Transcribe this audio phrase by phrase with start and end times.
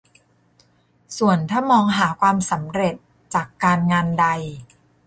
[1.17, 2.95] ส่วนถ้ามองหาความสำเร็จ
[3.33, 4.27] จากการงานใด